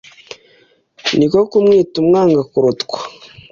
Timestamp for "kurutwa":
2.51-2.97